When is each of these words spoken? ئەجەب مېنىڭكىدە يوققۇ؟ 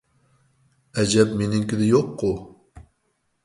ئەجەب 1.03 1.37
مېنىڭكىدە 1.43 1.93
يوققۇ؟ 1.93 2.35